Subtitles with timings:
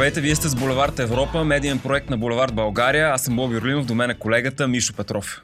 [0.00, 3.08] Здравейте, вие сте с Булевард Европа, медиен проект на Булевард България.
[3.08, 5.42] Аз съм Боби Орлинов, до мен е колегата Мишо Петров.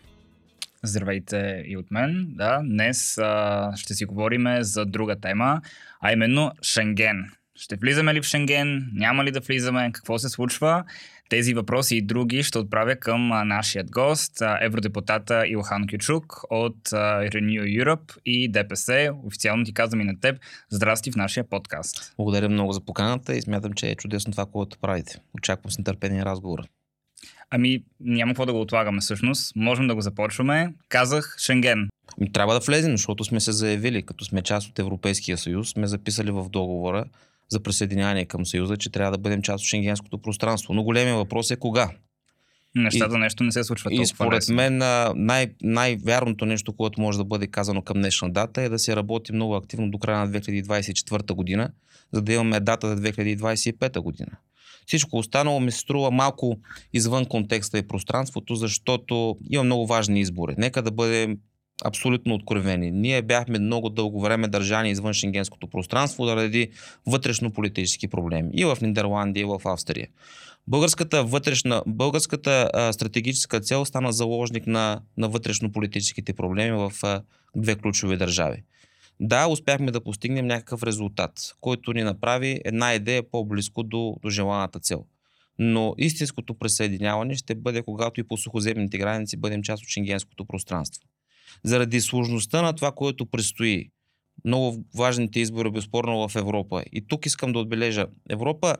[0.82, 2.26] Здравейте и от мен.
[2.28, 5.60] Да, днес а, ще си говорим за друга тема,
[6.00, 7.30] а именно Шенген.
[7.54, 8.90] Ще влизаме ли в Шенген?
[8.94, 9.90] Няма ли да влизаме?
[9.92, 10.84] Какво се случва?
[11.28, 18.18] Тези въпроси и други ще отправя към нашият гост, евродепутата Илхан Кючук от Renew Europe
[18.26, 19.10] и ДПС.
[19.24, 20.38] Официално ти казвам и на теб.
[20.70, 22.14] Здрасти в нашия подкаст.
[22.16, 25.18] Благодаря много за поканата и смятам, че е чудесно това, което правите.
[25.34, 26.62] Очаквам с нетърпение разговора.
[27.50, 29.56] Ами, няма какво да го отлагаме всъщност.
[29.56, 30.74] Можем да го започваме.
[30.88, 31.88] Казах Шенген.
[32.20, 35.86] Ами, трябва да влезем, защото сме се заявили, като сме част от Европейския съюз, сме
[35.86, 37.04] записали в договора
[37.48, 40.74] за присъединяване към Съюза, че трябва да бъдем част от шенгенското пространство.
[40.74, 41.90] Но големия въпрос е кога.
[42.74, 44.78] Нещата и, нещо не се случва толкова И според мен
[45.16, 49.32] най- най-вярното нещо, което може да бъде казано към днешна дата е да се работи
[49.32, 51.70] много активно до края на 2024 година,
[52.12, 54.30] за да имаме дата за 2025 година.
[54.86, 56.58] Всичко останало ми се струва малко
[56.92, 60.54] извън контекста и пространството, защото има много важни избори.
[60.58, 61.38] Нека да бъдем
[61.84, 62.90] абсолютно откровени.
[62.90, 66.70] Ние бяхме много дълго време държани извън шенгенското пространство заради
[67.06, 68.50] вътрешно-политически проблеми.
[68.54, 70.08] И в Нидерландия, и в Австрия.
[70.68, 77.22] Българската, вътрешна, българската а, стратегическа цел стана заложник на, на вътрешно-политическите проблеми в а,
[77.56, 78.62] две ключови държави.
[79.20, 84.80] Да, успяхме да постигнем някакъв резултат, който ни направи една идея по-близко до, до желаната
[84.80, 85.04] цел.
[85.58, 91.02] Но истинското присъединяване ще бъде, когато и по сухоземните граници бъдем част от шенгенското пространство.
[91.64, 93.88] Заради сложността на това, което предстои,
[94.44, 96.82] много важните избори, безспорно в Европа.
[96.92, 98.76] И тук искам да отбележа, Европа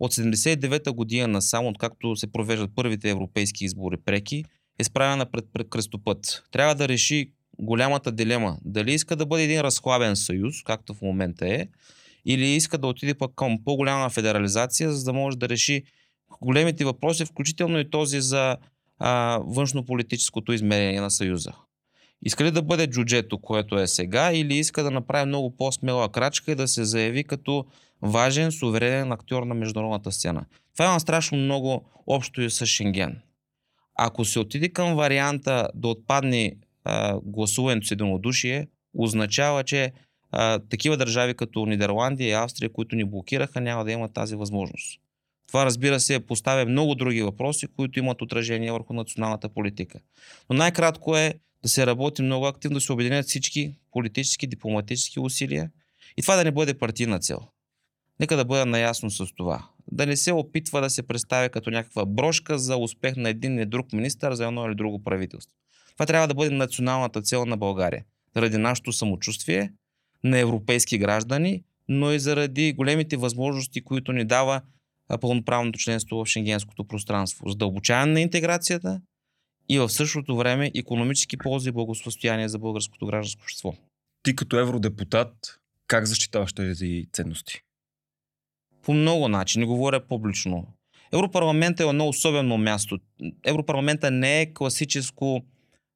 [0.00, 4.44] от 79-та година насам, откакто се провеждат първите европейски избори преки,
[4.78, 6.44] е справена пред, пред кръстопът.
[6.50, 8.58] Трябва да реши голямата дилема.
[8.64, 11.68] Дали иска да бъде един разхлабен съюз, както в момента е,
[12.24, 15.82] или иска да отиде пък към по-голяма федерализация, за да може да реши
[16.40, 18.56] големите въпроси, включително и този за
[18.98, 21.52] а, външно-политическото измерение на Съюза.
[22.22, 26.52] Иска ли да бъде джуджето, което е сега, или иска да направи много по-смела крачка
[26.52, 27.64] и да се заяви като
[28.02, 30.44] важен, суверенен актьор на международната сцена.
[30.72, 33.20] Това има страшно много общо и с Шенген.
[33.94, 39.92] Ако се отиде към варианта да отпадне а, гласуването с единодушие, означава, че
[40.32, 45.00] а, такива държави като Нидерландия и Австрия, които ни блокираха, няма да имат тази възможност.
[45.48, 49.98] Това, разбира се, поставя много други въпроси, които имат отражение върху националната политика.
[50.50, 55.70] Но най-кратко е да се работи много активно, да се обединят всички политически, дипломатически усилия
[56.16, 57.38] и това да не бъде партийна цел.
[58.20, 59.68] Нека да бъда наясно с това.
[59.92, 63.66] Да не се опитва да се представя като някаква брошка за успех на един или
[63.66, 65.56] друг министър за едно или друго правителство.
[65.92, 68.04] Това трябва да бъде националната цел на България.
[68.36, 69.72] Заради нашето самочувствие
[70.24, 74.60] на европейски граждани, но и заради големите възможности, които ни дава
[75.20, 77.48] пълноправното членство в шенгенското пространство.
[77.48, 79.00] Задълбочаване на интеграцията
[79.70, 83.74] и в същото време економически ползи и благосостояние за българското гражданско общество.
[84.22, 87.62] Ти като евродепутат, как защитаваш тези ценности?
[88.82, 90.66] По много начини, говоря публично.
[91.12, 92.98] Европарламента е едно особено място.
[93.44, 95.42] Европарламента не е класическо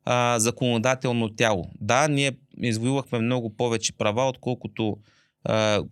[0.04, 1.70] а, законодателно тяло.
[1.80, 4.96] Да, ние извоювахме много повече права, отколкото
[5.44, 5.82] а,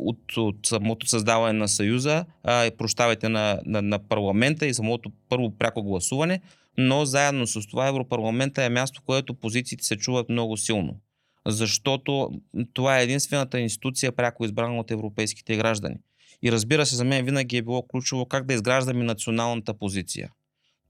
[0.00, 5.50] от, от самото създаване на Съюза, а, прощавайте на, на, на парламента и самото първо
[5.58, 6.40] пряко гласуване,
[6.78, 11.00] но заедно с това Европарламента е място, което позициите се чуват много силно.
[11.46, 12.30] Защото
[12.72, 15.96] това е единствената институция, пряко избрана от европейските граждани.
[16.42, 20.30] И разбира се, за мен винаги е било ключово как да изграждаме националната позиция.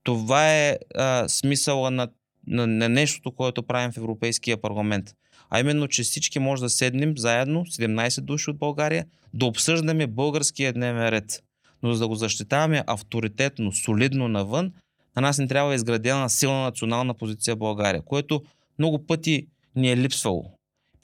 [0.03, 2.09] Това е а, смисъла на,
[2.47, 5.15] на, на нещото, което правим в Европейския парламент.
[5.50, 10.72] А именно, че всички може да седнем заедно, 17 души от България, да обсъждаме българския
[10.72, 11.43] дневен ред.
[11.82, 14.72] Но за да го защитаваме авторитетно, солидно навън,
[15.21, 18.42] на нас не трябва изградена силна национална позиция в България, което
[18.78, 19.47] много пъти
[19.77, 20.51] ни е липсвало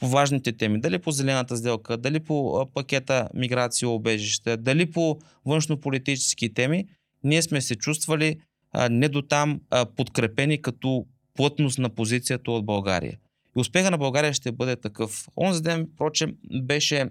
[0.00, 0.80] по важните теми.
[0.80, 6.86] Дали по зелената сделка, дали по пакета миграция, обежище, дали по външно-политически теми,
[7.24, 8.38] ние сме се чувствали
[8.72, 13.18] а, не до там а, подкрепени като плътност на позицията от България.
[13.56, 15.28] И успеха на България ще бъде такъв.
[15.36, 17.08] Онзи ден, впрочем, беше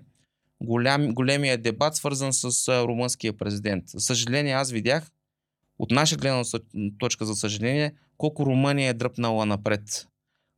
[0.62, 3.83] голям, големия дебат, свързан с а, румънския президент.
[3.88, 5.12] Съжаление, аз видях,
[5.80, 6.44] от наша гледна
[7.00, 10.08] точка, за съжаление, колко Румъния е дръпнала напред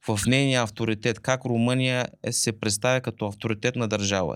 [0.08, 4.36] в нейния авторитет, как Румъния е, се представя като авторитетна държава.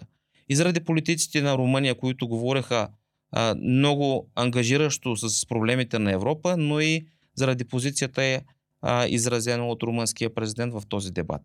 [0.50, 2.88] И заради политиците на Румъния, които говореха
[3.31, 7.06] а, много ангажиращо с проблемите на Европа, но и
[7.36, 8.42] заради позицията е
[8.81, 11.42] а, изразена от румънския президент в този дебат.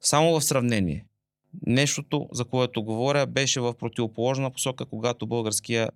[0.00, 1.04] Само в сравнение.
[1.66, 5.88] Нещото, за което говоря, беше в противоположна посока, когато българския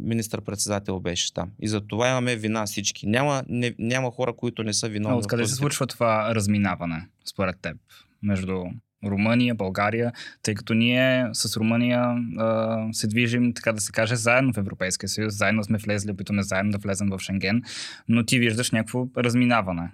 [0.00, 1.50] министър-председател беше там.
[1.60, 3.06] И за това имаме вина всички.
[3.06, 5.16] Няма, не, няма хора, които не са А виновни.
[5.16, 7.76] в откъде се случва това разминаване, според теб,
[8.22, 8.64] между
[9.04, 10.12] Румъния, България,
[10.42, 12.00] тъй като ние с Румъния
[12.38, 16.42] а, се движим, така да се каже, заедно в Европейския съюз, заедно сме влезли, опитваме
[16.42, 17.62] заедно да влезем в Шенген,
[18.08, 19.90] но ти виждаш някакво разминаване.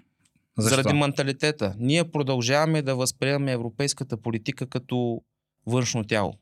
[0.59, 0.77] Защо?
[0.83, 1.75] Заради менталитета.
[1.79, 5.23] Ние продължаваме да възприемаме европейската политика като
[5.67, 6.35] външно тяло.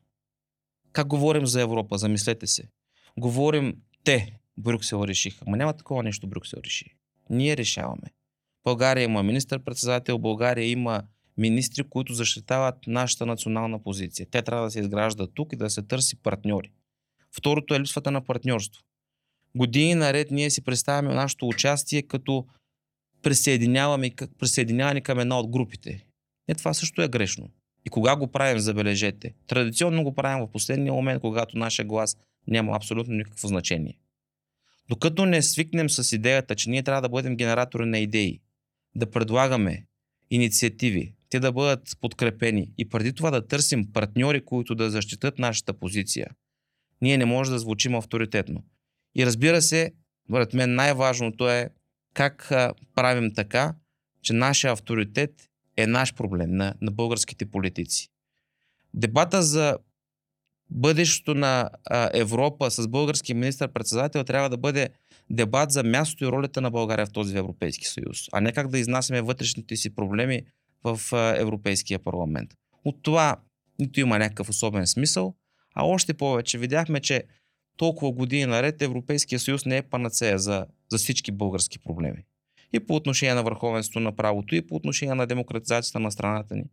[0.93, 1.97] Как говорим за Европа?
[1.97, 2.63] Замислете се.
[3.17, 5.45] Говорим те, Брюксел решиха.
[5.47, 6.95] Ма няма такова нещо Брюксел реши.
[7.29, 8.11] Ние решаваме.
[8.63, 11.03] България има министър-председател, България има
[11.37, 14.27] министри, които защитават нашата национална позиция.
[14.31, 16.71] Те трябва да се изграждат тук и да се търси партньори.
[17.37, 18.83] Второто е липсвата на партньорство.
[19.55, 22.45] Години наред ние си представяме нашето участие като
[23.21, 26.05] присъединяваме, присъединяване към една от групите.
[26.47, 27.49] Е, това също е грешно.
[27.85, 29.33] И кога го правим, забележете.
[29.47, 32.17] Традиционно го правим в последния момент, когато нашия глас
[32.47, 33.99] няма абсолютно никакво значение.
[34.89, 38.41] Докато не свикнем с идеята, че ние трябва да бъдем генератори на идеи,
[38.95, 39.85] да предлагаме
[40.29, 45.73] инициативи, те да бъдат подкрепени и преди това да търсим партньори, които да защитат нашата
[45.73, 46.27] позиция,
[47.01, 48.63] ние не може да звучим авторитетно.
[49.15, 49.91] И разбира се,
[50.29, 51.69] според мен най-важното е
[52.13, 52.51] как
[52.95, 53.75] правим така,
[54.21, 58.09] че нашия авторитет е наш проблем на, на българските политици.
[58.93, 59.77] Дебата за
[60.69, 64.89] бъдещето на а, Европа с български министър-председател трябва да бъде
[65.29, 68.79] дебат за мястото и ролята на България в този Европейски съюз, а не как да
[68.79, 70.41] изнасяме вътрешните си проблеми
[70.83, 72.49] в а, Европейския парламент.
[72.85, 73.37] От това
[73.79, 75.35] нито има някакъв особен смисъл,
[75.75, 77.23] а още повече видяхме, че
[77.77, 82.23] толкова години наред Европейския съюз не е панацея за, за всички български проблеми.
[82.73, 86.63] И по отношение на върховенството на правото, и по отношение на демократизацията на страната ни.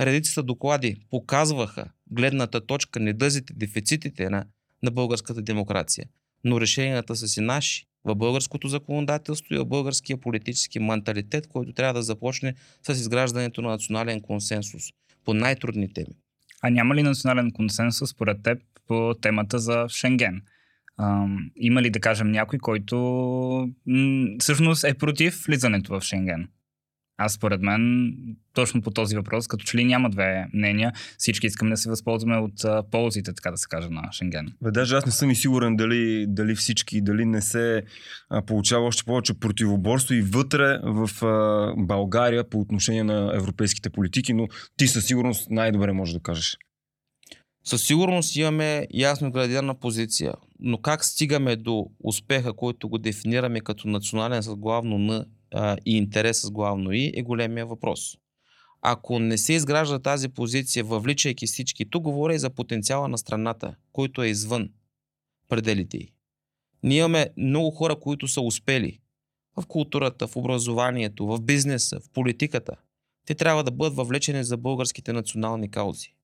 [0.00, 4.44] Редицата доклади показваха гледната точка, недъзите, дефицитите на,
[4.82, 6.06] на българската демокрация.
[6.44, 11.94] Но решенията са си наши в българското законодателство и в българския политически менталитет, който трябва
[11.94, 14.82] да започне с изграждането на национален консенсус
[15.24, 16.16] по най-трудни теми.
[16.62, 20.42] А няма ли национален консенсус според теб по темата за Шенген?
[20.98, 22.96] Ам, има ли, да кажем, някой, който
[23.86, 26.48] м- всъщност е против влизането в Шенген?
[27.22, 28.12] Аз според мен,
[28.54, 32.36] точно по този въпрос, като че ли няма две мнения, всички искаме да се възползваме
[32.36, 34.52] от а, ползите, така да се каже, на Шенген.
[34.62, 37.82] Бе, даже аз не съм и сигурен дали, дали всички, дали не се
[38.30, 44.34] а, получава още повече противоборство и вътре в а, България по отношение на европейските политики,
[44.34, 46.56] но ти със сигурност най-добре можеш да кажеш.
[47.64, 53.88] Със сигурност имаме ясно градирана позиция, но как стигаме до успеха, който го дефинираме като
[53.88, 55.24] национален с главно Н
[55.54, 58.16] а, и интерес с главно И, е големия въпрос.
[58.82, 63.74] Ако не се изгражда тази позиция, въвличайки всички, тук говоря и за потенциала на страната,
[63.92, 64.68] който е извън
[65.48, 66.12] пределите й.
[66.82, 68.98] Ние имаме много хора, които са успели
[69.56, 72.76] в културата, в образованието, в бизнеса, в политиката.
[73.26, 76.14] Те трябва да бъдат въвлечени за българските национални каузи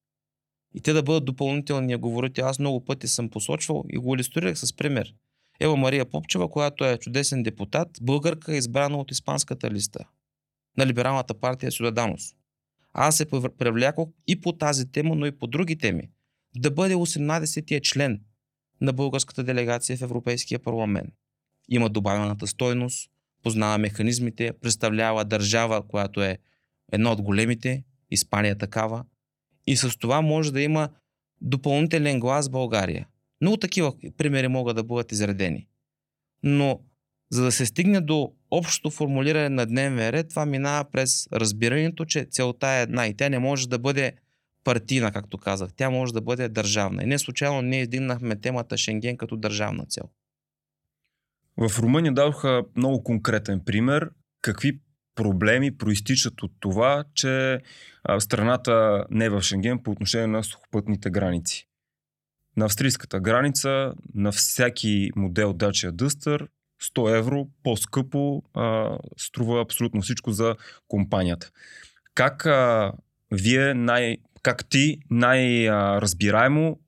[0.74, 2.40] и те да бъдат допълнителни говорите.
[2.40, 5.14] Аз много пъти съм посочвал и го иллюстрирах с пример.
[5.60, 10.04] Ева Мария Попчева, която е чудесен депутат, българка избрана от испанската листа
[10.78, 12.34] на либералната партия Сюдаданос.
[12.92, 13.26] Аз се
[13.58, 16.10] привлякох и по тази тема, но и по други теми.
[16.56, 18.20] Да бъде 18-тия член
[18.80, 21.14] на българската делегация в Европейския парламент.
[21.68, 23.10] Има добавената стойност,
[23.42, 26.38] познава механизмите, представлява държава, която е
[26.92, 29.04] една от големите, Испания такава,
[29.66, 30.88] и с това може да има
[31.40, 33.06] допълнителен глас в България.
[33.40, 35.66] Много такива примери могат да бъдат изредени.
[36.42, 36.80] Но
[37.30, 42.26] за да се стигне до общото формулиране на дневния ред, това минава през разбирането, че
[42.30, 44.12] целта е една и тя не може да бъде
[44.64, 45.70] партийна, както казах.
[45.76, 47.02] Тя може да бъде държавна.
[47.02, 50.04] И не случайно ние издигнахме темата Шенген като държавна цел.
[51.56, 54.10] В Румъния дадоха много конкретен пример.
[54.42, 54.80] Какви
[55.14, 57.60] проблеми проистичат от това, че
[58.18, 61.68] страната не е в Шенген по отношение на сухопътните граници.
[62.56, 66.46] На австрийската граница, на всяки модел Dacia Duster,
[66.82, 70.56] 100 евро по-скъпо а, струва абсолютно всичко за
[70.88, 71.50] компанията.
[72.14, 72.92] Как а,
[73.32, 76.78] вие най, как ти най-разбираемо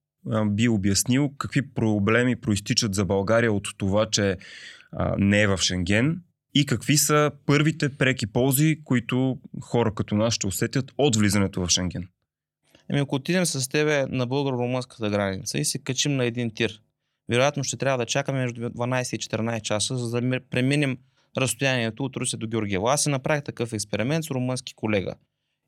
[0.47, 4.37] би обяснил какви проблеми проистичат за България от това, че
[4.93, 6.21] а, не е в Шенген
[6.55, 11.69] и какви са първите преки ползи, които хора като нас ще усетят от влизането в
[11.69, 12.09] Шенген?
[12.91, 16.81] Еми, ако отидем с тебе на българо-румънската граница и се качим на един тир,
[17.29, 20.99] вероятно ще трябва да чакаме между 12 и 14 часа, за да преминем
[21.37, 22.89] разстоянието от Руси до Георгиево.
[22.89, 25.15] Аз си направих такъв експеримент с румънски колега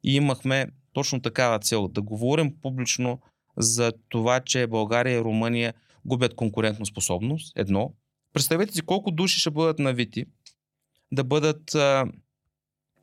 [0.05, 3.21] и имахме точно такава цел да говорим публично
[3.57, 5.75] за това, че България и Румъния
[6.05, 7.53] губят конкурентно способност.
[7.57, 7.93] Едно.
[8.33, 10.27] Представете си колко души ще бъдат навити
[11.13, 12.07] да бъдат а,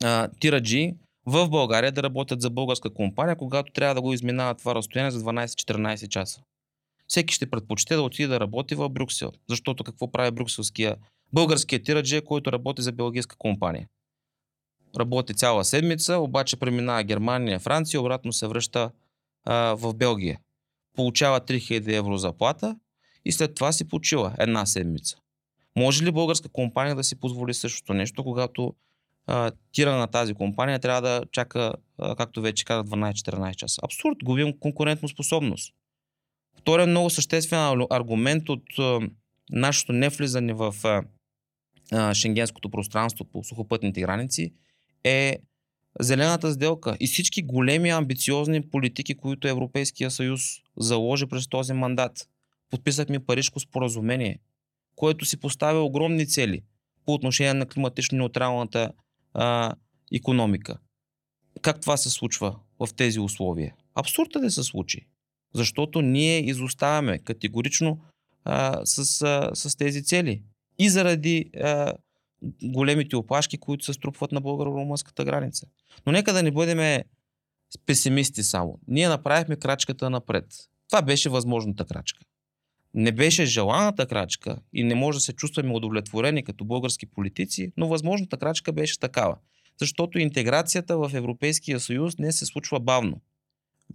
[0.04, 0.94] а, тираджи
[1.28, 5.20] в България да работят за българска компания, когато трябва да го изминават това разстояние за
[5.20, 6.40] 12-14 часа.
[7.08, 10.96] Всеки ще предпочете да отиде да работи в Брюксел, защото какво прави брюкселския,
[11.32, 13.88] българския тирадже, който работи за белгийска компания.
[14.98, 18.90] Работи цяла седмица, обаче преминава Германия, Франция, обратно се връща
[19.44, 20.38] а, в Белгия.
[20.96, 22.76] Получава 3000 евро заплата
[23.24, 25.16] и след това си почива една седмица.
[25.76, 28.74] Може ли българска компания да си позволи същото нещо, когато
[29.72, 31.72] тира на тази компания трябва да чака,
[32.16, 33.80] както вече казах, 12-14 часа?
[33.84, 35.74] Абсурд, губим конкурентно способност.
[36.58, 39.00] Вторият много съществен аргумент от а,
[39.50, 40.74] нашето невлизане в
[42.12, 44.52] шенгенското пространство по сухопътните граници
[45.04, 45.38] е
[46.00, 50.40] зелената сделка и всички големи амбициозни политики, които Европейския съюз
[50.76, 52.28] заложи през този мандат.
[52.70, 54.38] Подписахме Парижко споразумение,
[54.96, 56.62] което си поставя огромни цели
[57.06, 58.90] по отношение на климатично неутралната
[59.34, 59.74] а,
[60.12, 60.78] економика.
[61.62, 63.74] Как това се случва в тези условия?
[63.94, 65.06] Абсурд е да се случи.
[65.54, 68.00] Защото ние изоставяме категорично
[68.44, 70.42] а, с, а, с тези цели.
[70.78, 71.92] И заради а,
[72.62, 75.66] големите опашки, които се струпват на българо-румънската граница.
[76.06, 77.02] Но нека да не бъдем
[77.86, 78.78] песимисти само.
[78.88, 80.44] Ние направихме крачката напред.
[80.88, 82.24] Това беше възможната крачка.
[82.94, 87.88] Не беше желаната крачка и не може да се чувстваме удовлетворени като български политици, но
[87.88, 89.36] възможната крачка беше такава.
[89.80, 93.20] Защото интеграцията в Европейския съюз не се случва бавно.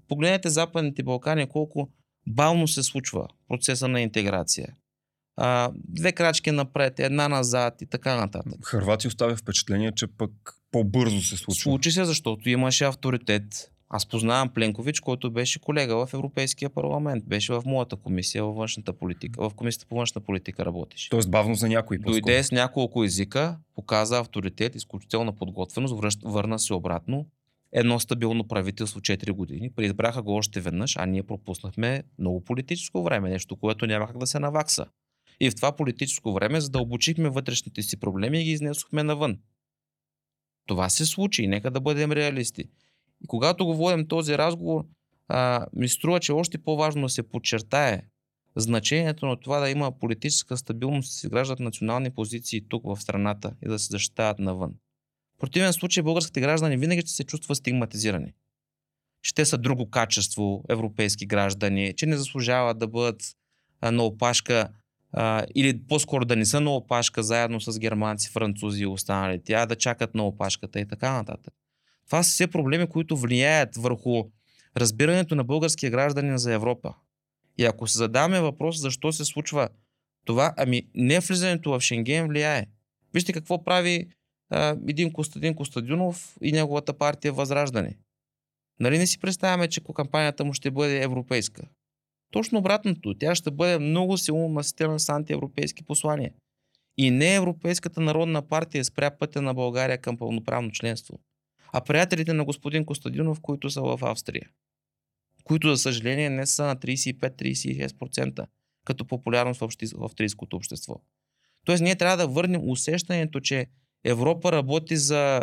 [0.08, 1.90] Погледнете Западните Балкани колко
[2.28, 4.76] бавно се случва процеса на интеграция.
[5.38, 8.66] А, две крачки напред, една назад и така нататък.
[8.66, 10.32] Харватия оставя впечатление, че пък
[10.72, 11.62] по-бързо се случва.
[11.62, 13.73] Случи се, защото имаше авторитет.
[13.96, 17.24] Аз познавам Пленкович, който беше колега в Европейския парламент.
[17.28, 19.50] Беше в моята комисия във външната политика.
[19.50, 21.10] В комисията по външна политика работеше.
[21.10, 21.98] Тоест бавно за някой.
[21.98, 27.26] Дойде с няколко езика, показа авторитет, изключителна подготвеност, върна се обратно.
[27.72, 29.72] Едно стабилно правителство 4 години.
[29.76, 34.28] Преизбраха го още веднъж, а ние пропуснахме много политическо време, нещо, което няма как да
[34.28, 34.86] се навакса.
[35.40, 39.38] И в това политическо време задълбочихме вътрешните си проблеми и ги изнесохме навън.
[40.68, 42.66] Това се случи и нека да бъдем реалисти.
[43.24, 44.86] И когато го водим този разговор,
[45.28, 48.02] а, ми струва, че още по-важно да се подчертае
[48.56, 53.54] значението на това да има политическа стабилност, да се изграждат национални позиции тук в страната
[53.66, 54.74] и да се защитават навън.
[55.36, 58.34] В противен случай българските граждани винаги ще се чувстват стигматизирани.
[59.22, 63.22] Че те са друго качество, европейски граждани, че не заслужават да бъдат
[63.92, 64.70] на опашка
[65.12, 69.66] а, или по-скоро да не са на опашка заедно с германци, французи и останалите, а
[69.66, 71.54] да чакат на опашката и така нататък.
[72.06, 74.24] Това са все проблеми, които влияят върху
[74.78, 76.94] разбирането на българския гражданин за Европа.
[77.58, 79.70] И ако се задаме въпрос защо се случва
[80.26, 82.66] това, ами не влизането в Шенген влияе.
[83.14, 84.08] Вижте какво прави
[84.50, 87.98] а, един Костадин Костадинов и неговата партия Възраждане.
[88.80, 91.68] Нали не си представяме, че кампанията му ще бъде европейска?
[92.32, 93.14] Точно обратното.
[93.20, 96.32] Тя ще бъде много силно наситена с антиевропейски послания.
[96.98, 101.20] И не Европейската народна партия спря пътя на България към пълноправно членство,
[101.74, 104.50] а приятелите на господин Костадинов, които са в Австрия,
[105.44, 108.46] които за съжаление не са на 35-36%
[108.86, 109.70] като популярност в,
[110.02, 111.02] австрийското общество.
[111.66, 113.68] Тоест ние трябва да върнем усещането, че
[114.04, 115.42] Европа работи за,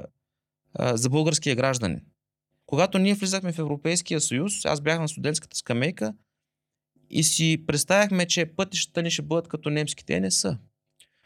[0.80, 2.00] за българския гражданин.
[2.66, 6.14] Когато ние влизахме в Европейския съюз, аз бях на студентската скамейка,
[7.10, 10.14] и си представяхме, че пътищата ни ще бъдат като немските.
[10.14, 10.58] Е, не са.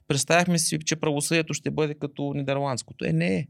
[0.09, 3.05] Представяхме си, че правосъдието ще бъде като нидерландското.
[3.05, 3.47] Е, не е.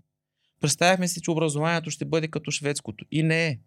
[0.65, 3.05] Представяхме си, че образованието ще бъде като шведското.
[3.11, 3.59] И не е.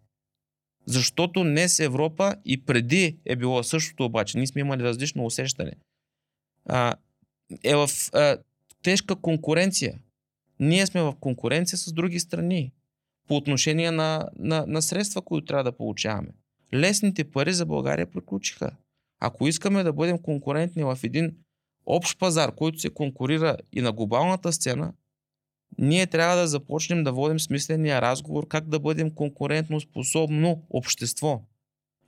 [0.86, 4.38] Защото днес Европа и преди е било същото обаче.
[4.38, 5.72] Ние сме имали различно усещане.
[6.66, 6.94] А,
[7.64, 8.36] е в а,
[8.82, 9.98] тежка конкуренция.
[10.60, 12.72] Ние сме в конкуренция с други страни
[13.28, 16.30] по отношение на, на, на средства, които трябва да получаваме
[16.74, 18.70] лесните пари за България приключиха.
[19.20, 21.36] Ако искаме да бъдем конкурентни в един
[21.86, 24.92] общ пазар, който се конкурира и на глобалната сцена,
[25.78, 31.42] ние трябва да започнем да водим смисления разговор как да бъдем конкурентно способно общество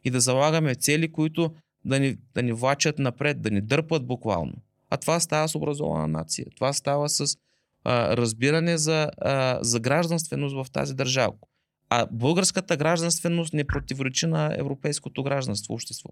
[0.04, 4.54] и да залагаме цели, които да ни, да ни влачат напред, да ни дърпат буквално.
[4.90, 6.46] А това става с образована нация.
[6.56, 7.36] Това става с
[7.84, 11.32] а, разбиране за, а, за гражданственост в тази държава.
[11.90, 16.10] А българската гражданственост не противоречи на европейското гражданство, общество.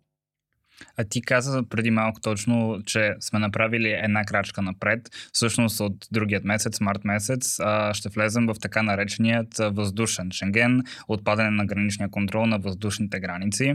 [0.97, 5.01] А ти каза преди малко точно, че сме направили една крачка напред.
[5.33, 7.59] Всъщност от другият месец, март месец,
[7.93, 13.75] ще влезем в така нареченият въздушен Шенген, отпадане на граничния контрол на въздушните граници.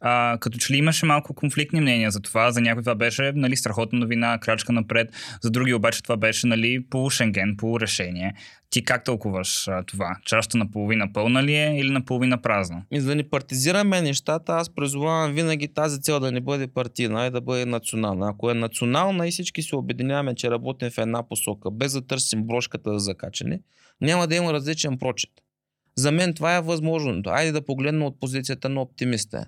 [0.00, 3.56] А, като че ли имаше малко конфликтни мнения за това, за някой това беше нали,
[3.56, 5.08] страхотна новина, крачка напред,
[5.42, 8.34] за други обаче това беше нали, по Шенген, по решение.
[8.74, 10.16] Ти как тълкуваш а, това?
[10.24, 12.84] Чашата наполовина пълна ли е или наполовина празна?
[12.92, 17.26] И за да не партизираме нещата, аз призовавам винаги тази цел да не бъде партийна,
[17.26, 18.28] и да бъде национална.
[18.28, 22.42] Ако е национална и всички се обединяваме, че работим в една посока, без да търсим
[22.42, 23.60] брошката за закачане,
[24.00, 25.30] няма да има различен прочет.
[25.96, 27.30] За мен това е възможното.
[27.30, 29.46] Айде да погледнем от позицията на оптимиста.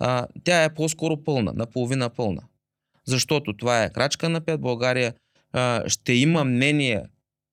[0.00, 2.42] А, тя е по-скоро пълна, наполовина пълна.
[3.06, 4.60] Защото това е крачка напред.
[4.60, 5.14] България
[5.52, 7.02] а, ще има мнение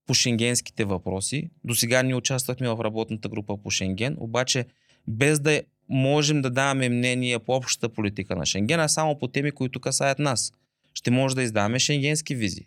[0.06, 1.50] по шенгенските въпроси.
[1.64, 4.64] До сега ние участвахме в работната група по Шенген, обаче
[5.08, 9.52] без да можем да даваме мнение по общата политика на Шенген, а само по теми,
[9.52, 10.52] които касаят нас.
[10.94, 12.64] Ще може да издаваме шенгенски визи.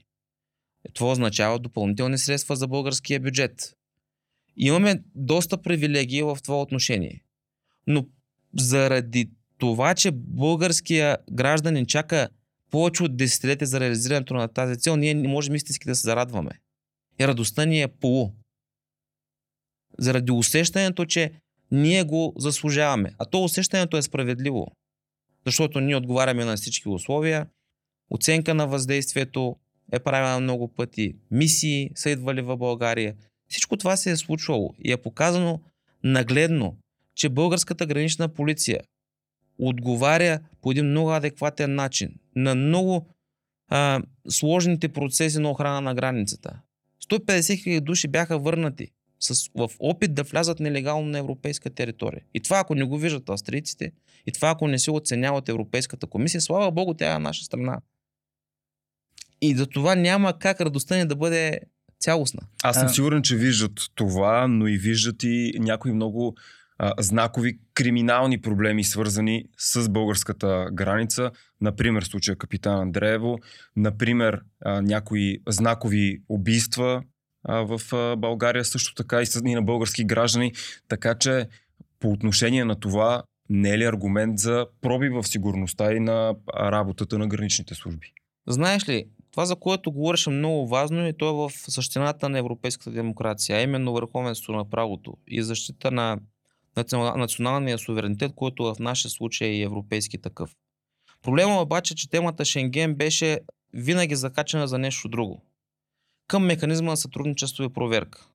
[0.93, 3.75] Това означава допълнителни средства за българския бюджет.
[4.57, 7.23] Имаме доста привилегии в това отношение.
[7.87, 8.05] Но
[8.57, 12.29] заради това, че българския гражданин чака
[12.71, 16.51] повече от десетилетия за реализирането на тази цел, ние не можем истински да се зарадваме.
[17.21, 18.31] И радостта ни е полу.
[19.97, 21.31] Заради усещането, че
[21.71, 23.13] ние го заслужаваме.
[23.17, 24.67] А то усещането е справедливо.
[25.45, 27.47] Защото ние отговаряме на всички условия.
[28.09, 29.55] Оценка на въздействието
[29.91, 31.15] е правена много пъти.
[31.31, 33.15] Мисии са идвали в България.
[33.49, 35.61] Всичко това се е случвало и е показано
[36.03, 36.77] нагледно,
[37.15, 38.79] че българската гранична полиция
[39.59, 43.07] отговаря по един много адекватен начин на много
[43.67, 46.61] а, сложните процеси на охрана на границата.
[47.11, 48.87] 150 хиляди души бяха върнати
[49.19, 52.21] с, в опит да влязат нелегално на европейска територия.
[52.33, 53.91] И това ако не го виждат австрийците,
[54.25, 57.79] и това ако не се оценяват Европейската комисия, слава Богу, тя е наша страна.
[59.41, 61.59] И за това няма как радостта ни да бъде
[61.99, 62.41] цялостна.
[62.63, 66.35] Аз съм сигурен, че виждат това, но и виждат и някои много
[66.99, 71.31] знакови криминални проблеми, свързани с българската граница.
[71.61, 73.37] Например, случая Капитан Андреево,
[73.75, 77.01] например, някои знакови убийства
[77.43, 77.81] в
[78.17, 80.53] България, също така и, и на български граждани.
[80.87, 81.47] Така че
[81.99, 87.17] по отношение на това не е ли аргумент за проби в сигурността и на работата
[87.17, 88.13] на граничните служби?
[88.47, 92.39] Знаеш ли, това, за което говориш е много важно и то е в същината на
[92.39, 96.19] европейската демокрация, а именно върховенство на правото и защита на
[97.15, 100.55] националния суверенитет, който в нашия случай е европейски такъв.
[101.21, 103.39] Проблема обаче, че темата Шенген беше
[103.73, 105.41] винаги закачана за нещо друго.
[106.27, 108.27] Към механизма на сътрудничество и проверка.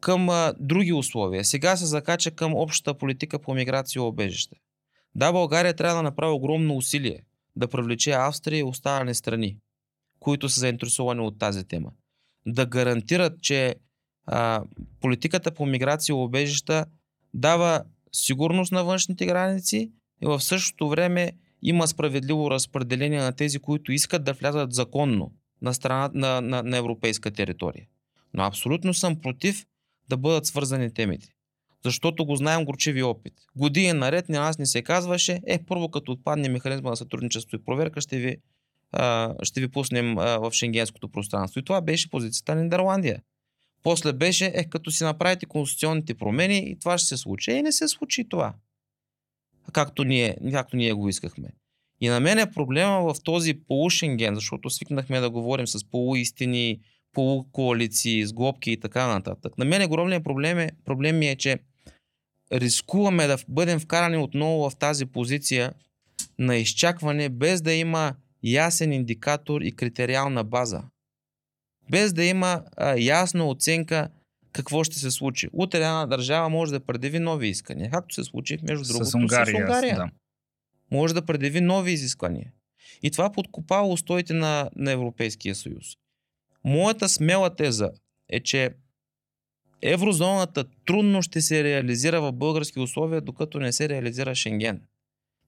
[0.00, 1.44] Към а, други условия.
[1.44, 4.56] Сега се закача към общата политика по миграция и обежище.
[5.14, 7.22] Да, България трябва да направи огромно усилие
[7.56, 9.58] да привлече Австрия и останали страни,
[10.20, 11.92] които са заинтересовани от тази тема.
[12.46, 13.74] Да гарантират, че
[14.26, 14.62] а,
[15.00, 16.86] политиката по миграция и обежища
[17.34, 23.92] дава сигурност на външните граници и в същото време има справедливо разпределение на тези, които
[23.92, 27.86] искат да влязат законно на, страна, на, на, на европейска територия.
[28.34, 29.66] Но абсолютно съм против
[30.08, 31.28] да бъдат свързани темите.
[31.84, 33.32] Защото го знаем горчиви опит.
[33.56, 37.64] Години наред на нас не се казваше, е, първо като отпадне механизма на сътрудничество и
[37.64, 38.36] проверка, ще ви,
[38.92, 41.58] а, ще ви пуснем а, в шенгенското пространство.
[41.58, 43.22] И това беше позицията на Нидерландия.
[43.82, 47.50] После беше, е, като си направите конституционните промени и това ще се случи.
[47.50, 48.54] И не се случи това.
[49.72, 51.48] Както ние, както ние го искахме.
[52.00, 56.80] И на мен е проблема в този полушенген, защото свикнахме да говорим с полуистини,
[57.12, 59.58] полукоалиции, сглобки и така нататък.
[59.58, 61.58] На мен огромният проблем е, проблем е, че
[62.52, 65.72] рискуваме да бъдем вкарани отново в тази позиция
[66.38, 70.82] на изчакване, без да има ясен индикатор и критериална база
[71.90, 74.08] без да има а, ясна оценка
[74.52, 75.48] какво ще се случи.
[75.52, 79.56] Утре една държава може да предяви нови искания, както се случи между другото с Унгария.
[79.56, 79.96] С Унгария.
[79.96, 80.10] Да.
[80.90, 82.52] Може да предяви нови изисквания.
[83.02, 85.84] И това подкопава устоите на, на Европейския съюз.
[86.64, 87.90] Моята смела теза
[88.28, 88.70] е, че
[89.82, 94.82] еврозоната трудно ще се реализира в български условия, докато не се реализира Шенген.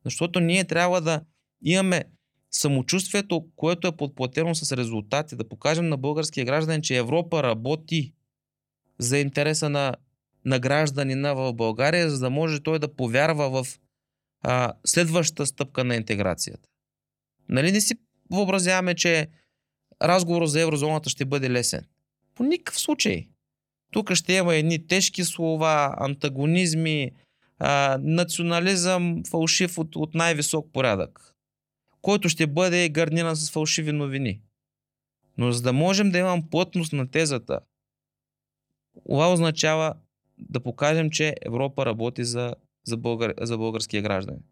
[0.05, 1.21] Защото ние трябва да
[1.65, 2.05] имаме
[2.51, 8.13] самочувствието, което е подплатено с резултати, да покажем на българския граждан, че Европа работи
[8.99, 9.95] за интереса на,
[10.45, 13.79] на гражданина в България, за да може той да повярва в
[14.43, 16.69] а, следващата стъпка на интеграцията.
[17.49, 17.95] Нали не си
[18.31, 19.29] въобразяваме, че
[20.03, 21.85] разговорът за еврозоната ще бъде лесен?
[22.35, 23.29] По никакъв случай.
[23.93, 27.11] Тук ще има едни тежки слова, антагонизми,
[27.59, 31.30] а, национализъм фалшив от, от най-висок порядък,
[32.03, 34.41] който ще бъде гарниран с фалшиви новини.
[35.39, 37.61] Но за да можем да имам плътност на тезата,
[39.07, 39.95] това означава
[40.39, 42.55] да покажем, че Европа работи за,
[42.87, 44.43] за, българ, за българския гражданин.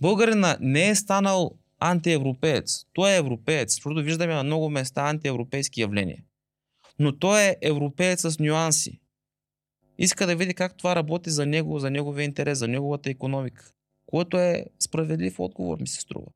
[0.00, 2.86] Българина не е станал антиевропеец.
[2.92, 6.22] Той е европеец, защото виждаме на много места антиевропейски явления.
[6.98, 9.00] Но той е европеец с нюанси.
[9.98, 13.72] Иска да види как това работи за него, за неговия интерес, за неговата економика.
[14.06, 16.26] Което е справедлив отговор, ми се струва.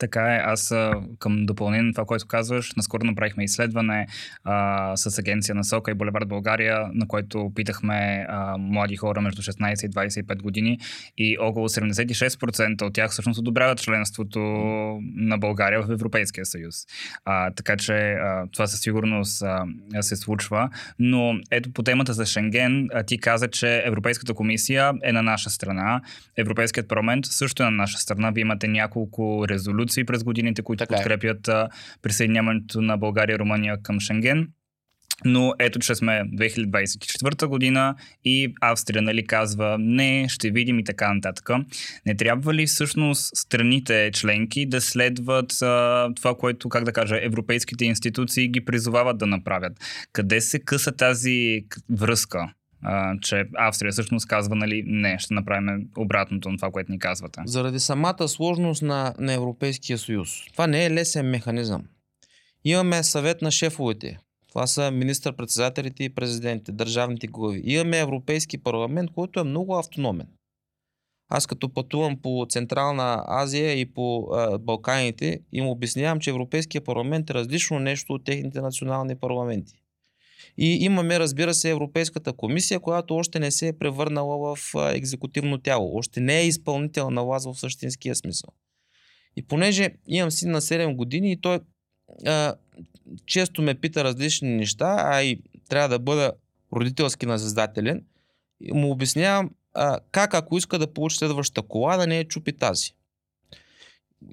[0.00, 0.38] Така е.
[0.44, 0.74] Аз
[1.18, 4.06] към допълнение на това, което казваш, наскоро направихме изследване
[4.44, 9.42] а, с агенция на Сока и Булевард България, на което питахме а, млади хора между
[9.42, 10.78] 16 и 25 години
[11.18, 14.40] и около 76% от тях всъщност одобряват членството
[15.16, 16.74] на България в Европейския съюз.
[17.24, 19.66] А, така че а, това със сигурност а,
[20.02, 20.70] се случва.
[20.98, 25.50] Но ето по темата за Шенген, а, ти каза, че Европейската комисия е на наша
[25.50, 26.00] страна.
[26.36, 28.30] Европейският парламент също е на наша страна.
[28.30, 30.98] Вие имате няколко резолюции институции през годините, които така е.
[30.98, 31.64] подкрепят е.
[32.02, 34.48] присъединяването на България и Румъния към Шенген.
[35.24, 41.14] Но ето, че сме 2024 година и Австрия нали, казва не, ще видим и така
[41.14, 41.50] нататък.
[42.06, 47.84] Не трябва ли всъщност страните членки да следват а, това, което, как да кажа, европейските
[47.84, 49.72] институции ги призовават да направят?
[50.12, 52.52] Къде се къса тази връзка?
[53.22, 57.40] Че Австрия всъщност казва, нали, не, ще направим обратното на това, което ни казвате.
[57.44, 60.28] Заради самата сложност на, на Европейския съюз.
[60.52, 61.84] Това не е лесен механизъм.
[62.64, 64.18] Имаме съвет на шефовете.
[64.48, 67.62] Това са министър-председателите и президентите, държавните глави.
[67.64, 70.26] Имаме Европейски парламент, който е много автономен.
[71.32, 77.30] Аз като пътувам по Централна Азия и по а, Балканите им обяснявам, че Европейския парламент
[77.30, 79.79] е различно нещо от техните национални парламенти.
[80.58, 85.98] И имаме, разбира се, Европейската комисия, която още не се е превърнала в екзекутивно тяло.
[85.98, 88.50] Още не е изпълнителна власт в същинския смисъл.
[89.36, 91.58] И понеже имам син на 7 години и той
[92.26, 92.54] а,
[93.26, 96.32] често ме пита различни неща, а и трябва да бъда
[96.72, 98.04] родителски назиздателен,
[98.72, 102.94] му обяснявам а, как ако иска да получи следващата кола, да не е чупи тази.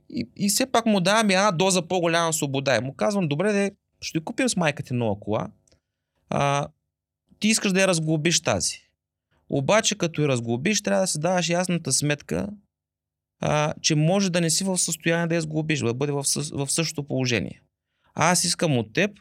[0.09, 2.75] И, и все пак му давам една доза по-голяма свобода.
[2.75, 5.47] И му казвам, добре, де, ще купим с майка ти нова кола,
[6.29, 6.67] а,
[7.39, 8.81] ти искаш да я разглобиш тази.
[9.49, 12.49] Обаче като я разглобиш, трябва да се даваш ясната сметка,
[13.39, 16.67] а, че може да не си в състояние да я сглобиш, да бъде в, в
[16.71, 17.61] същото положение.
[18.13, 19.11] Аз искам от теб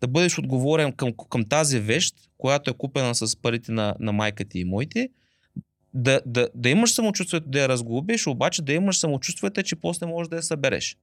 [0.00, 4.44] да бъдеш отговорен към, към тази вещ, която е купена с парите на, на майка
[4.44, 5.08] ти и моите,
[5.94, 10.28] да, да, да имаш самочувствието да я разглобиш, обаче да имаш самочувствието, че после можеш
[10.28, 10.96] да я събереш.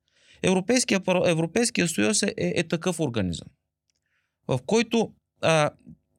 [0.44, 3.48] Европейския, Европейския съюз е, е, е такъв организъм,
[4.48, 5.70] в който а,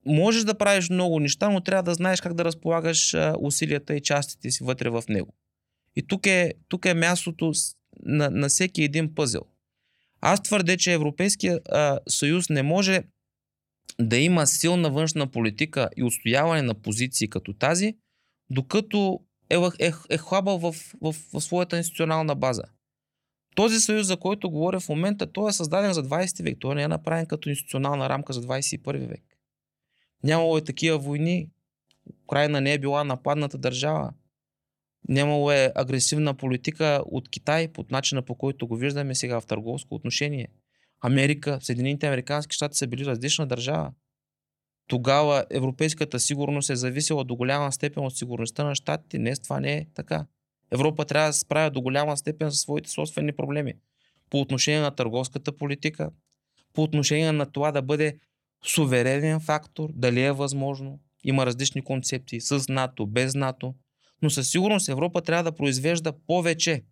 [0.07, 4.03] можеш да правиш много неща, но трябва да знаеш как да разполагаш а, усилията и
[4.03, 5.35] частите си вътре в него.
[5.97, 7.53] И тук е, тук е мястото
[8.03, 9.43] на, на всеки един пъзел.
[10.21, 13.03] Аз твърдя, че Европейския а, съюз не може
[14.01, 17.95] да има силна външна политика и отстояване на позиции като тази,
[18.51, 22.63] докато е, е, е хлабал в, в, в своята институционална база.
[23.59, 26.57] Този съюз, за който говоря в момента, той е създаден за 20 век.
[26.61, 29.23] Той не е направен като институционална рамка за 21 век.
[30.25, 31.51] Нямало е такива войни.
[32.25, 34.13] Украина не е била нападната държава.
[35.09, 39.95] Нямало е агресивна политика от Китай под начина по който го виждаме сега в търговско
[39.95, 40.49] отношение.
[41.01, 43.93] Америка, Съединените Американски щати са били различна държава.
[44.89, 49.19] Тогава европейската сигурност е зависела до голяма степен от сигурността на щатите.
[49.19, 50.27] Днес това не е така.
[50.71, 53.75] Европа трябва да се справя до голяма степен със своите собствени проблеми.
[54.31, 56.11] По отношение на търговската политика,
[56.75, 58.19] по отношение на това да бъде
[58.65, 60.99] суверенен фактор, дали е възможно.
[61.25, 63.75] Има различни концепции с НАТО, без НАТО.
[64.23, 66.85] Но със сигурност Европа трябва да произвежда повече.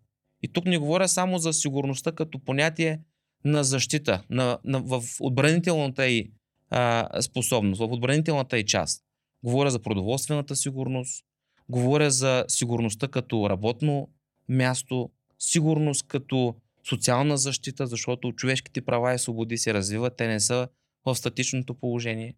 [0.43, 3.01] И тук не говоря само за сигурността като понятие
[3.45, 6.31] на защита, на, на, в отбранителната и
[7.21, 9.03] способност, в отбранителната и част.
[9.45, 11.25] Говоря за продоволствената сигурност,
[11.69, 14.09] Говоря за сигурността като работно
[14.49, 16.57] място, сигурност като
[16.89, 20.69] социална защита, защото човешките права и свободи се развиват, те не са
[21.05, 22.35] в статичното положение,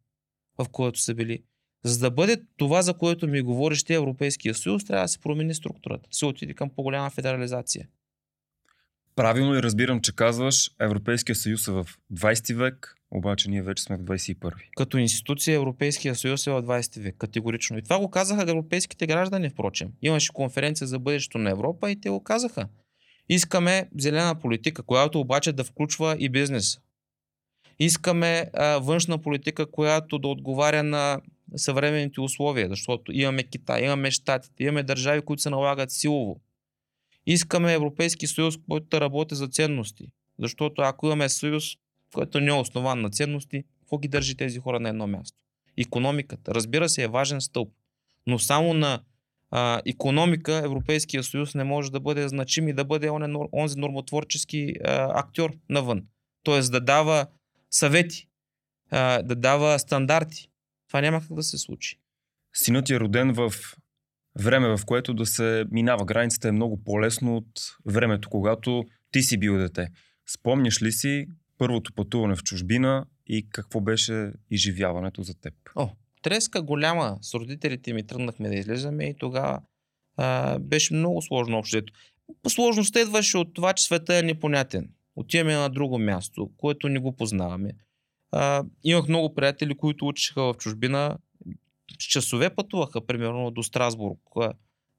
[0.58, 1.42] в което са били.
[1.84, 5.54] За да бъде това, за което ми говориш ти Европейския съюз, трябва да се промени
[5.54, 7.88] структурата, се отиде към по-голяма федерализация.
[9.16, 13.96] Правилно и разбирам, че казваш, Европейския съюз е в 20 век, обаче ние вече сме
[13.96, 14.52] в 21.
[14.76, 17.78] Като институция Европейския съюз е в 20 век, категорично.
[17.78, 19.92] И това го казаха европейските граждани, впрочем.
[20.02, 22.68] Имаше конференция за бъдещето на Европа и те го казаха.
[23.28, 26.78] Искаме зелена политика, която обаче да включва и бизнес.
[27.78, 31.20] Искаме а, външна политика, която да отговаря на
[31.56, 36.40] съвременните условия, защото имаме Китай, имаме Штатите, имаме държави, които се налагат силово.
[37.26, 40.06] Искаме Европейски съюз, който да работи за ценности.
[40.38, 41.64] Защото ако имаме съюз,
[42.14, 45.38] който не е основан на ценности, какво ги държи тези хора на едно място?
[45.76, 47.72] Економиката, разбира се, е важен стълб.
[48.26, 49.00] Но само на
[49.50, 54.74] а, економика Европейския съюз не може да бъде значим и да бъде он, онзи нормотворчески
[54.84, 56.02] а, актьор навън.
[56.42, 57.26] Тоест да дава
[57.70, 58.28] съвети,
[58.90, 60.48] а, да дава стандарти.
[60.88, 61.98] Това няма как да се случи.
[62.54, 63.52] Синът е роден в
[64.38, 69.38] време, в което да се минава границата е много по-лесно от времето, когато ти си
[69.38, 69.88] бил дете.
[70.34, 71.26] Спомняш ли си
[71.58, 75.54] първото пътуване в чужбина и какво беше изживяването за теб?
[75.76, 75.90] О,
[76.22, 77.18] треска голяма.
[77.22, 79.60] С родителите ми тръгнахме да излизаме и тогава
[80.16, 81.92] а, беше много сложно общото.
[82.48, 84.90] Сложността идваше от това, че света е непонятен.
[85.16, 87.72] Отиваме на друго място, което не го познаваме.
[88.32, 91.18] А, имах много приятели, които учиха в чужбина.
[92.00, 94.18] С часове пътуваха, примерно, до Страсбург.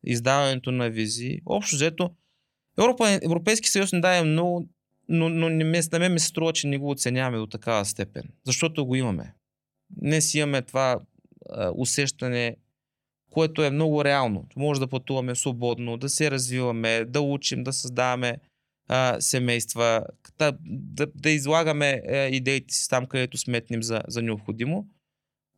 [0.04, 1.40] Издаването на визи.
[1.46, 2.10] Общо взето,
[2.80, 4.68] Европа, Европейски съюз не даде много,
[5.10, 8.24] но, но не, на мен ми се струва, че не го оценяваме до такава степен.
[8.46, 9.34] Защото го имаме.
[9.90, 11.00] Днес имаме това
[11.50, 12.56] а, усещане,
[13.30, 14.46] което е много реално.
[14.56, 18.38] Може да пътуваме свободно, да се развиваме, да учим, да създаваме
[18.88, 20.04] а, семейства,
[20.38, 24.88] да, да, да излагаме а, идеите си там, където сметнем за, за необходимо.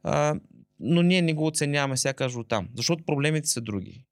[0.04, 0.36] А,
[0.80, 4.04] но ние не го оценяваме сякаш от там, защото проблемите са други.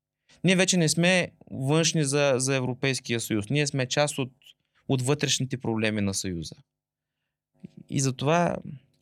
[0.44, 3.50] Ние вече не сме външни за, за Европейския съюз.
[3.50, 4.32] Ние сме част от,
[4.90, 6.56] от вътрешните проблеми на съюза.
[7.90, 8.58] И затова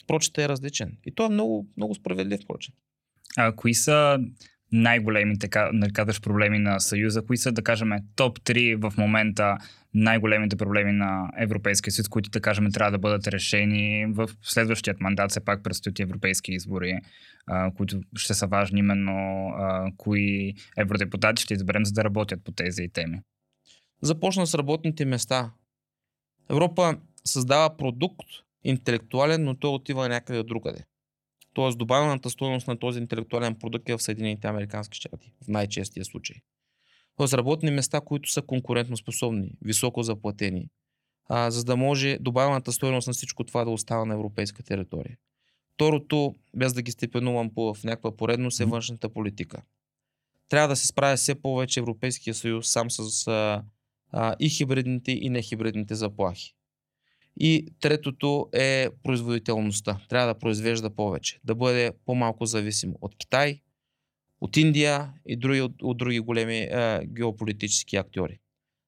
[0.07, 0.97] прочета е различен.
[1.05, 2.75] И то е много, много справедлив прочет.
[3.37, 4.19] А кои са
[4.71, 7.21] най-големите, да казваш, проблеми на Съюза?
[7.21, 9.57] Кои са, да кажем, топ 3 в момента
[9.93, 15.31] най-големите проблеми на Европейския съюз, които, да кажем, трябва да бъдат решени в следващият мандат?
[15.31, 16.99] Все пак предстоят европейски избори,
[17.45, 22.51] а, които ще са важни именно а, кои евродепутати ще изберем, за да работят по
[22.51, 23.19] тези теми.
[24.01, 25.51] Започна с работните места.
[26.49, 28.27] Европа създава продукт,
[28.63, 30.83] интелектуален, но той отива някъде другаде.
[31.53, 36.35] Тоест добавената стоеност на този интелектуален продукт е в Съединените Американски щати, в най-честия случай.
[37.15, 40.69] Тоест работни места, които са конкурентно способни, високо заплатени,
[41.29, 45.17] а, за да може добавената стоеност на всичко това да остава на европейска територия.
[45.73, 49.61] Второто, без да ги степенувам по, в някаква поредност, е външната политика.
[50.49, 53.63] Трябва да се справя все повече Европейския съюз сам с а,
[54.11, 56.53] а, и хибридните и нехибридните заплахи.
[57.39, 59.99] И третото е производителността.
[60.09, 63.61] Трябва да произвежда повече, да бъде по-малко зависим от Китай,
[64.41, 68.39] от Индия и други, от, от други големи е, геополитически актьори.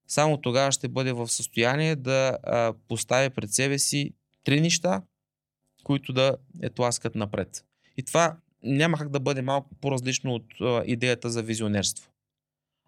[0.07, 5.01] Само тогава ще бъде в състояние да е, постави пред себе си три неща,
[5.83, 7.65] които да е тласкат напред.
[7.97, 12.11] И това няма как да бъде малко по-различно от е, идеята за визионерство.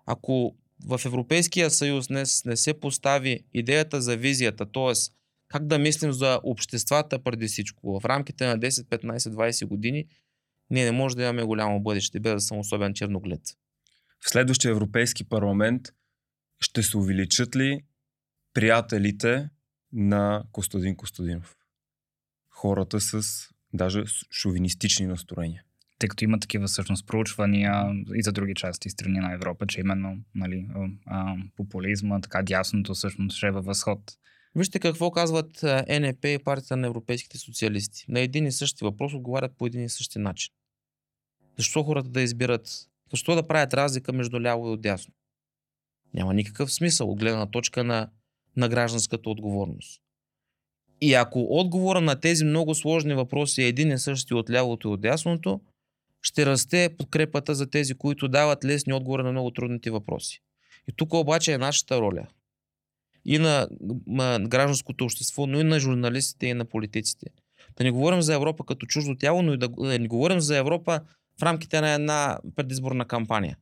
[0.05, 4.93] Ако в Европейския съюз днес не се постави идеята за визията, т.е
[5.51, 7.99] как да мислим за обществата преди всичко.
[7.99, 10.05] В рамките на 10, 15, 20 години
[10.69, 13.41] ние не може да имаме голямо бъдеще, без да съм особен черноглед.
[14.19, 15.81] В следващия Европейски парламент
[16.59, 17.81] ще се увеличат ли
[18.53, 19.49] приятелите
[19.93, 21.57] на Костадин Костадинов?
[22.49, 23.21] Хората с
[23.73, 25.63] даже шовинистични настроения
[26.01, 27.73] тъй като има такива всъщност проучвания
[28.15, 30.67] и за други части страни на Европа, че именно нали,
[31.05, 33.99] а, популизма, така дясното всъщност ще е във възход.
[34.55, 38.05] Вижте какво казват НЕП и партията на европейските социалисти.
[38.09, 40.53] На един и същи въпрос отговарят по един и същи начин.
[41.57, 42.69] Защо хората да избират?
[43.11, 45.13] Защо да правят разлика между ляво и отдясно?
[46.13, 48.09] Няма никакъв смисъл от гледна точка на,
[48.57, 50.01] на гражданската отговорност.
[51.01, 54.91] И ако отговора на тези много сложни въпроси е един и същи от лявото и
[54.91, 55.61] от дясното,
[56.21, 60.41] ще расте подкрепата за тези, които дават лесни отговори на много трудните въпроси.
[60.87, 62.27] И тук обаче е нашата роля
[63.25, 63.67] и на,
[64.47, 67.25] гражданското общество, но и на журналистите и на политиците.
[67.77, 70.57] Да не говорим за Европа като чуждо тяло, но и да, да не говорим за
[70.57, 71.01] Европа
[71.39, 73.57] в рамките на една предизборна кампания.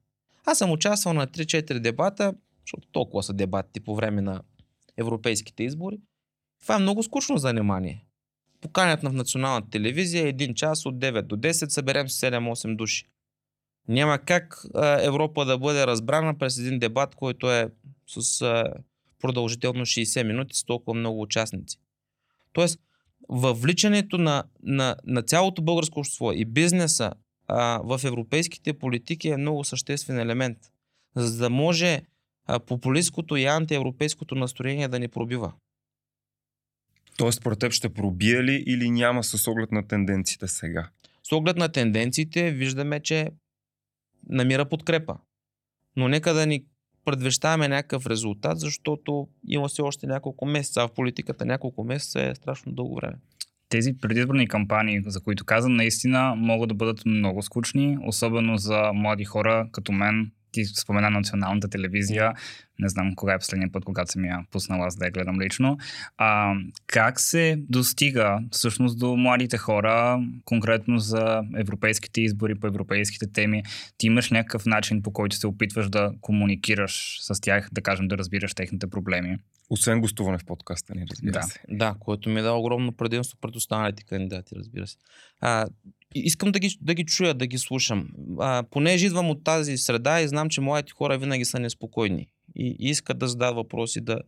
[0.45, 4.41] Аз съм участвал на 3-4 дебата, защото толкова са дебатите по време на
[4.98, 6.00] европейските избори.
[6.62, 8.06] Това е много скучно занимание.
[8.62, 13.10] Поканят на в националната телевизия един час от 9 до 10, съберем с 7-8 души.
[13.88, 17.69] Няма как а, Европа да бъде разбрана през един дебат, който е
[18.08, 18.74] с а,
[19.22, 21.78] продължително 60 минути с толкова много участници.
[22.54, 22.80] Тоест,
[23.30, 27.13] въвличането на, на, на цялото българско общество и бизнеса
[27.48, 30.58] а, в европейските политики е много съществен елемент,
[31.15, 32.02] за да може
[32.45, 35.54] а, популистското и антиевропейското настроение да ни пробива.
[37.20, 40.90] Тоест, според теб ще пробие ли или няма с оглед на тенденциите сега?
[41.24, 43.30] С оглед на тенденциите виждаме, че
[44.30, 45.16] намира подкрепа.
[45.96, 46.66] Но нека да ни
[47.06, 52.36] предвещаваме някакъв резултат, защото има си още няколко месеца, а в политиката няколко месеца е
[52.36, 53.16] страшно дълго време.
[53.70, 59.26] Тези предизборни кампании, за които казвам, наистина могат да бъдат много скучни, особено за млади
[59.26, 62.34] хора като мен, ти спомена националната телевизия,
[62.80, 65.78] не знам кога е последния път, когато съм я пуснала аз да я гледам лично.
[66.18, 66.54] А,
[66.88, 73.64] как се достига всъщност до младите хора, конкретно за европейските избори по европейските теми?
[73.98, 78.18] Ти имаш някакъв начин по който се опитваш да комуникираш с тях, да кажем да
[78.18, 79.38] разбираш техните проблеми?
[79.70, 81.42] Освен гостуване в подкаста ни, разбира Да.
[81.42, 81.60] се.
[81.70, 84.98] Да, което ми е дава огромно предимство пред останалите кандидати, разбира се.
[85.40, 85.68] А,
[86.16, 88.08] искам да ги, да ги чуя, да ги слушам.
[88.40, 92.76] А, понеже идвам от тази среда и знам, че моите хора винаги са неспокойни и,
[92.80, 94.20] и искат да задават въпроси, да,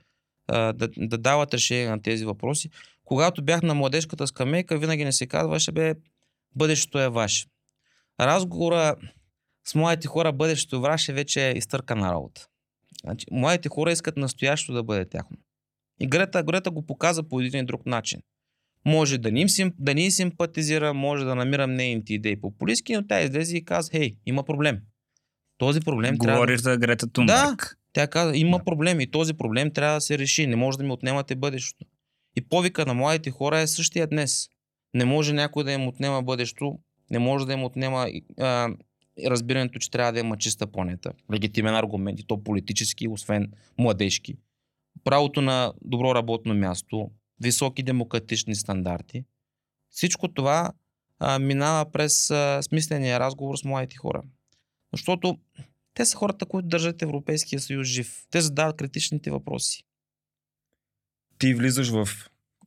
[0.47, 2.69] а, да, да дават решение на тези въпроси.
[3.05, 5.93] Когато бях на младежката скамейка, винаги не се казваше, бе,
[6.55, 7.45] бъдещето е ваше.
[8.19, 8.95] Разговора
[9.67, 12.47] с младите хора, бъдещето е ваше, вече е изтъркана работа.
[13.03, 15.37] Значи, младите хора искат настоящо да бъде тяхно.
[15.99, 18.21] И Грета, Грета го показа по един и друг начин.
[18.85, 19.45] Може да ни,
[19.79, 24.15] да ни симпатизира, може да намирам нейните идеи популистски, но тя излезе и каза, хей,
[24.25, 24.79] има проблем.
[25.57, 26.33] Този проблем трябва да...
[26.33, 27.77] Говориш за Грета Тунберг.
[27.93, 28.63] Тя каза, има Да.
[28.63, 30.47] проблем и този проблем трябва да се реши.
[30.47, 31.85] Не може да ми отнемате бъдещето.
[32.35, 34.47] И повика на младите хора е същия днес.
[34.93, 38.07] Не може някой да им отнема бъдещето, не може да им отнема
[38.39, 38.69] а,
[39.29, 41.13] разбирането, че трябва да има чиста планета.
[41.33, 44.35] Легитимен аргумент и то политически, освен младежки.
[45.03, 49.23] Правото на добро работно място, високи демократични стандарти.
[49.89, 50.71] Всичко това
[51.19, 54.21] а, минава през а, смисления разговор с младите хора.
[54.93, 55.37] Защото
[55.93, 58.25] те са хората, които държат Европейския съюз жив.
[58.31, 59.83] Те задават критичните въпроси.
[61.37, 62.07] Ти влизаш в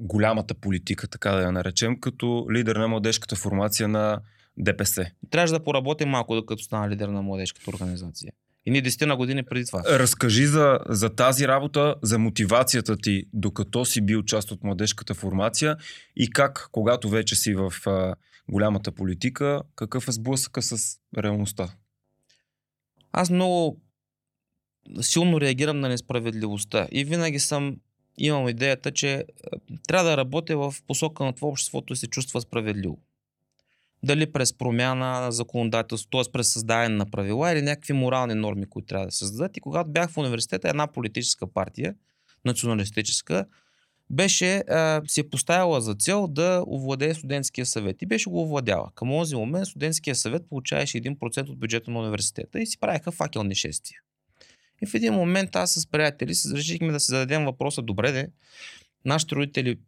[0.01, 4.21] голямата политика, така да я наречем, като лидер на младежката формация на
[4.57, 5.11] ДПС.
[5.31, 8.33] Трябваше да поработим малко, докато стана лидер на младежката организация.
[8.67, 9.83] И ние 10 на години преди това.
[9.87, 15.77] Разкажи за, за тази работа, за мотивацията ти, докато си бил част от младежката формация
[16.17, 18.15] и как, когато вече си в а,
[18.49, 21.69] голямата политика, какъв е сблъсъка с реалността?
[23.13, 23.81] Аз много
[25.01, 27.77] силно реагирам на несправедливостта и винаги съм
[28.19, 29.25] имам идеята, че
[29.87, 32.99] трябва да работя в посока на това обществото да се чувства справедливо.
[34.05, 36.33] Дали през промяна на законодателство, т.е.
[36.33, 39.57] през създаване на правила или някакви морални норми, които трябва да създадат.
[39.57, 41.95] И когато бях в университета, една политическа партия,
[42.45, 43.47] националистическа,
[44.11, 48.91] беше а, си е поставила за цел да овладее студентския съвет и беше го овладяла.
[48.95, 53.55] Към този момент студентския съвет получаваше 1% от бюджета на университета и си правиха факелни
[53.55, 54.01] шествия.
[54.83, 58.29] И в един момент аз с приятели се решихме да се зададем въпроса, добре де,
[59.05, 59.79] нашите родители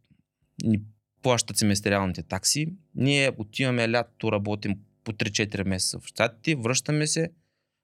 [0.64, 0.80] ни
[1.26, 7.28] плащат семестриалните такси, ние отиваме лятото, работим по 3-4 месеца в щатите, връщаме се,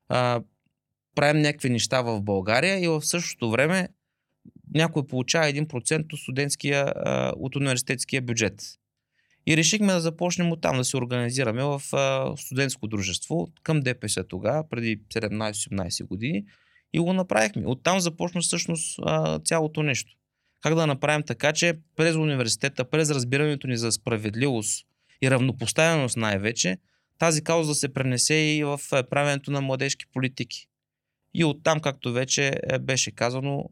[0.08, 0.42] а,
[1.14, 3.88] правим някакви неща в България и в същото време
[4.74, 8.62] някой получава 1% от студентския, а, от университетския бюджет.
[9.46, 14.68] И решихме да започнем оттам да се организираме в а, студентско дружество към ДПС тогава,
[14.68, 16.44] преди 17-18 години.
[16.92, 17.66] И го направихме.
[17.66, 20.12] Оттам започна всъщност а, цялото нещо.
[20.62, 24.86] Как да направим така, че през университета, през разбирането ни за справедливост
[25.22, 26.78] и равнопоставеност най-вече,
[27.18, 30.68] тази кауза да се пренесе и в е, правенето на младежки политики.
[31.34, 33.70] И оттам, както вече е, беше казано,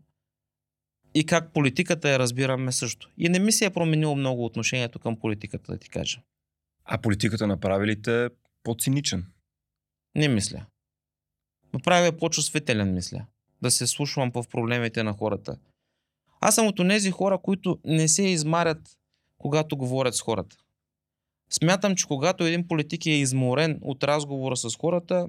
[1.14, 3.10] и как политиката я разбираме също.
[3.18, 6.20] И не ми се е променило много отношението към политиката, да ти кажа.
[6.84, 8.28] А политиката направи ли те
[8.62, 9.26] по-циничен?
[10.14, 10.66] Не мисля.
[11.72, 13.26] Направя по-чувствителен, мисля.
[13.62, 15.56] Да се слушвам в проблемите на хората.
[16.40, 18.98] Аз съм от тези хора, които не се измарят,
[19.38, 20.56] когато говорят с хората.
[21.50, 25.26] Смятам, че когато един политик е изморен от разговора с хората,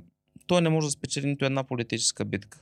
[0.47, 2.61] той не може да спечели нито една политическа битка.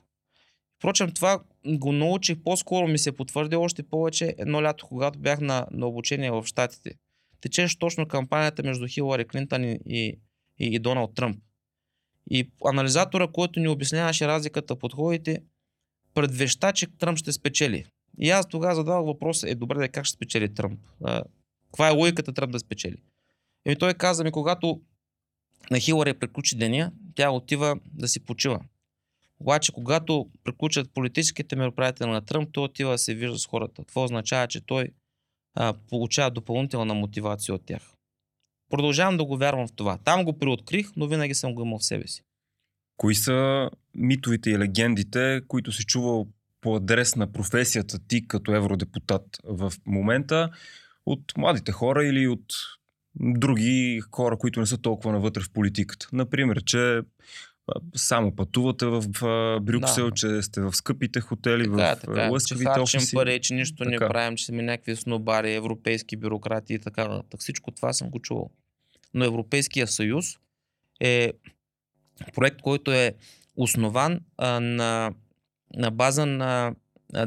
[0.78, 5.68] Впрочем, това го научих, по-скоро ми се потвърди още повече едно лято, когато бях на,
[5.72, 6.92] на обучение в Штатите.
[7.42, 10.18] Течеше точно кампанията между Хилари Клинтън и, и,
[10.60, 11.38] и, Доналд Тръмп.
[12.32, 15.42] И анализатора, който ни обясняваше разликата подходите,
[16.14, 17.86] предвеща, че Тръмп ще спечели.
[18.18, 20.80] И аз тогава задавах въпроса, е добре, как ще спечели Тръмп?
[21.04, 21.24] А,
[21.66, 22.98] каква е логиката Тръмп да спечели?
[23.66, 24.82] И той каза ми, когато
[25.72, 28.60] на Хилари приключи деня, тя отива да си почива.
[29.40, 33.84] Обаче, когато приключат политическите мероприятия на Тръмп, той отива да се вижда с хората.
[33.84, 34.90] Това означава, че той
[35.56, 37.94] а, получава допълнителна мотивация от тях.
[38.70, 39.98] Продължавам да го вярвам в това.
[39.98, 42.22] Там го приоткрих, но винаги съм го имал в себе си.
[42.98, 46.28] Кои са митовите и легендите, които си чувал
[46.62, 50.50] по адрес на професията ти като евродепутат в момента
[51.06, 52.46] от младите хора или от
[53.16, 56.08] други хора, които не са толкова навътре в политиката.
[56.14, 57.02] Например, че
[57.96, 59.02] само пътувате в
[59.62, 60.16] Брюксел, Да.
[60.16, 62.26] че сте в скъпите хотели, Така, е, в така, е.
[62.26, 63.16] че лъскавите офиси.
[63.16, 64.08] пари, че нищо не Така.
[64.08, 67.40] правим, че сме някакви снобари, европейски бюрократи и така нататък.
[67.40, 68.50] Всичко това съм го чувал.
[69.14, 70.26] Но Европейския съюз
[71.00, 71.34] е
[72.36, 73.14] проект, който е
[73.56, 75.12] основан а, на,
[75.74, 76.76] на база на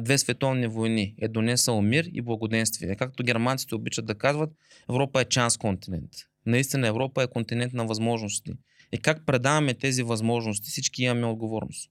[0.00, 1.14] две световни войни.
[1.18, 2.96] Е донесъл мир и благоденствие.
[2.96, 4.50] Както германците обичат да казват,
[4.88, 6.10] Европа е чанс континент.
[6.46, 8.52] Наистина Европа е континент на възможности.
[8.92, 11.90] И как предаваме тези възможности, всички имаме отговорност.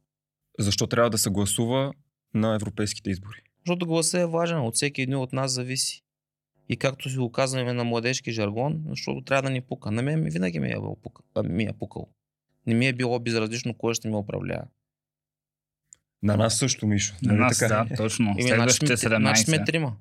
[0.59, 1.93] Защо трябва да се гласува
[2.33, 3.41] на европейските избори?
[3.65, 6.03] Защото гласа е важен, от всеки един от нас зависи.
[6.69, 9.91] И както си го казваме на младежки жаргон, защото трябва да ни пука.
[9.91, 12.07] На мен ми винаги ми е, пука, ми е пукал.
[12.67, 14.67] Не ми е било безразлично кой ще ме управлява.
[16.23, 17.13] На нас също, Мишо.
[17.23, 17.85] На нали нас, така?
[17.89, 18.33] да, точно.
[18.33, 19.65] Значи Следващите сме, значи сме 17.
[19.65, 19.93] трима.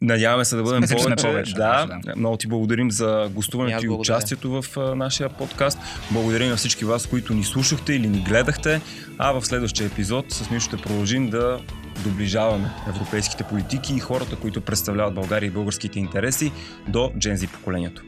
[0.00, 1.26] Надяваме се да бъдем повече.
[1.26, 2.16] повече, да, да.
[2.16, 5.78] много ти благодарим за гостуването и участието в а, нашия подкаст.
[6.10, 8.80] Благодарим на всички вас, които ни слушахте или ни гледахте.
[9.18, 11.60] А в следващия епизод с Мишо ще продължим да
[12.04, 16.52] доближаваме европейските политики и хората, които представляват България и българските интереси
[16.88, 18.02] до джензи поколението.